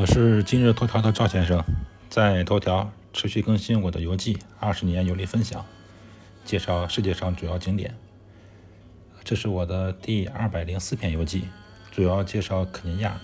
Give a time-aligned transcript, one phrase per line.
[0.00, 1.62] 我是今日头条的赵先生，
[2.08, 5.62] 在头条持续更新我的游记，二十年游历分享，
[6.42, 7.94] 介绍世界上主要景点。
[9.22, 11.44] 这是我的第二百零四篇游记，
[11.90, 13.20] 主要介绍肯尼亚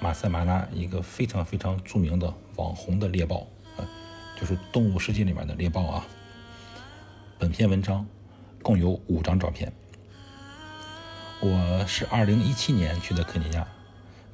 [0.00, 3.48] 马赛马拉一个非常非常著名的网红的猎豹，
[4.40, 6.06] 就是动物世界里面的猎豹啊。
[7.40, 8.06] 本篇文章
[8.62, 9.72] 共有五张照片。
[11.40, 13.66] 我是二零一七年去的肯尼亚，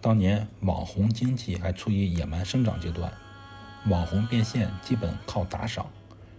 [0.07, 3.13] 当年网红经济还处于野蛮生长阶段，
[3.89, 5.85] 网红变现基本靠打赏，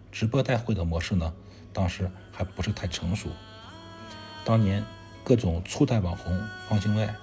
[0.09, 1.34] 直播带货的模式呢，
[1.73, 3.28] 当时还不是太成熟。
[4.45, 4.82] 当年
[5.22, 7.14] 各种初代网红方兴未艾，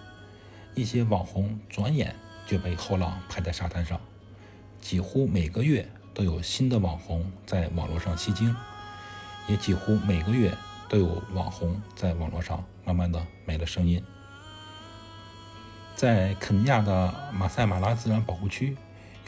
[0.74, 2.14] 一些网红转眼
[2.46, 3.98] 就被后浪拍在沙滩上，
[4.82, 8.54] 几乎每个月都有新的网红在网络上吸睛，
[9.48, 10.54] 也几乎每个月。
[10.86, 14.04] 都有网红在网络上慢慢的没了声音。
[15.94, 18.76] 在肯尼亚的马赛马拉自然保护区，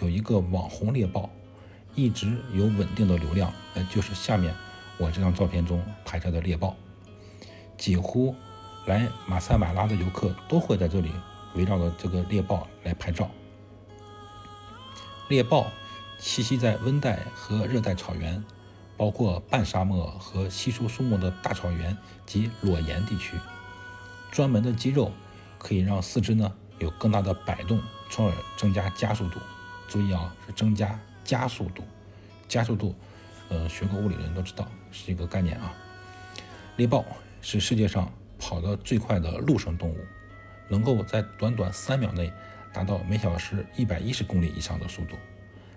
[0.01, 1.31] 有一个网红猎豹，
[1.95, 4.55] 一直有稳定的流量，呃，就是下面
[4.99, 6.75] 我这张照片中拍摄的猎豹。
[7.79, 8.35] 几乎
[8.87, 11.13] 来马赛马拉的游客都会在这里
[11.55, 13.31] 围绕着这个猎豹来拍照。
[15.29, 15.67] 猎豹
[16.21, 18.45] 栖息在温带和热带草原。
[18.99, 23.37] 包括半沙漠和稀疏树木的大草原及裸岩地区，
[24.33, 25.13] 专门的肌肉
[25.67, 29.41] 可以让四肢呢有更大的摆动，从而增加加速度。
[29.89, 31.83] 注意啊，是增加加速度。
[32.47, 32.95] 加速度，
[33.49, 35.75] 呃，学过物理的人都知道是一个概念啊。
[36.77, 37.05] 猎豹
[37.41, 38.09] 是世界上
[38.39, 39.99] 跑得最快的陆生动物，
[40.69, 42.33] 能够在短短三秒内
[42.73, 45.17] 达到每小时一百一十公里以上的速度，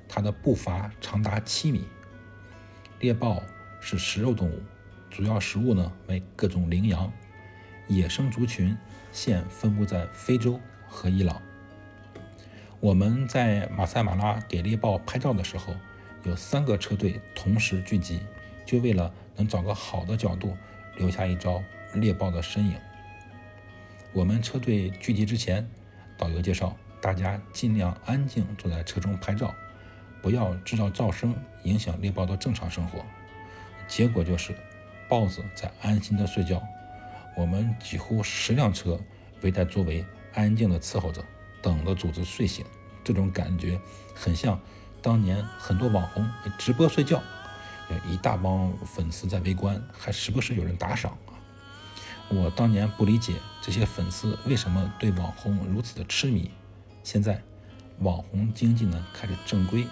[0.07, 1.85] 它的步伐长达七米。
[2.99, 3.41] 猎豹
[3.79, 4.61] 是食肉动物，
[5.09, 7.11] 主要食物呢为各种羚羊。
[7.89, 8.77] 野生族群
[9.11, 11.41] 现分布在非洲和伊朗。
[12.79, 15.75] 我们在马赛马拉给猎豹拍照的时候，
[16.23, 18.21] 有三个车队同时聚集，
[18.63, 20.55] 就为了能找个好的角度
[20.97, 21.61] 留下一张
[21.95, 22.75] 猎豹的身影。
[24.13, 25.67] 我们车队聚集之前，
[26.15, 29.53] 导游介绍大家尽量安静坐在车中拍照。
[30.21, 33.03] 不要制造噪声，影响猎豹的正常生活。
[33.87, 34.53] 结果就是，
[35.09, 36.61] 豹子在安心的睡觉。
[37.39, 38.99] 我们几乎十辆车
[39.43, 41.23] 围在周围，安静的伺候着，
[41.61, 42.65] 等着组织睡醒。
[43.01, 43.79] 这种感觉
[44.13, 44.59] 很像
[45.01, 47.23] 当年很多网红直播睡觉，
[47.89, 51.31] 有一大帮粉丝在围观，还时不时有人打赏啊。
[52.27, 56.51] 我当年不理解这些粉丝为什么对网红如此的痴迷。
[57.05, 57.41] 现在，
[57.99, 59.87] 网红经济呢开始正规。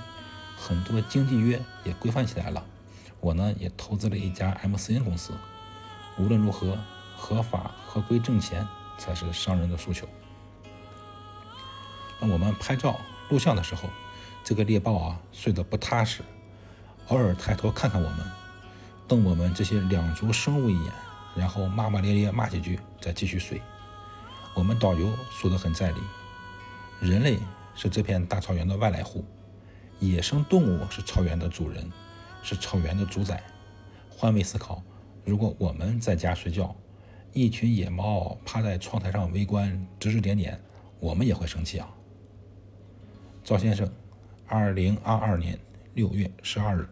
[0.57, 2.65] 很多经纪约也规范起来了，
[3.21, 5.31] 我呢也投资了一家 MCN 公司。
[6.19, 6.77] 无论如何，
[7.17, 8.65] 合法合规挣钱
[8.97, 10.07] 才是商人的诉求。
[12.19, 13.89] 那我们拍照录像的时候，
[14.43, 16.21] 这个猎豹啊睡得不踏实，
[17.07, 18.19] 偶尔抬头看看我们，
[19.07, 20.93] 瞪我们这些两足生物一眼，
[21.35, 23.61] 然后骂骂咧咧骂几句，再继续睡。
[24.55, 26.01] 我们导游说得很在理，
[27.01, 27.37] 人类
[27.75, 29.25] 是这片大草原的外来户。
[29.99, 31.91] 野生动物是草原的主人，
[32.41, 33.43] 是草原的主宰。
[34.09, 34.81] 换位思考，
[35.25, 36.75] 如果我们在家睡觉，
[37.33, 40.59] 一群野猫趴在窗台上围观，指指点点，
[40.99, 41.87] 我们也会生气啊。
[43.43, 43.89] 赵先生，
[44.47, 45.57] 二零二二年
[45.93, 46.87] 六月十二日。